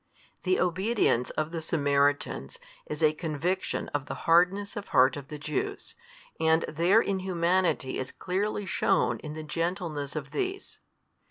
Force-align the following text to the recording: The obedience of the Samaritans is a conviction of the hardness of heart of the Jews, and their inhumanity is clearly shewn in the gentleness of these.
The 0.41 0.59
obedience 0.59 1.29
of 1.37 1.51
the 1.51 1.61
Samaritans 1.61 2.57
is 2.87 3.03
a 3.03 3.13
conviction 3.13 3.87
of 3.89 4.07
the 4.07 4.15
hardness 4.25 4.75
of 4.75 4.87
heart 4.87 5.15
of 5.15 5.27
the 5.27 5.37
Jews, 5.37 5.93
and 6.39 6.63
their 6.63 7.01
inhumanity 7.01 7.99
is 7.99 8.11
clearly 8.11 8.65
shewn 8.65 9.19
in 9.19 9.33
the 9.33 9.43
gentleness 9.43 10.15
of 10.15 10.31
these. 10.31 10.79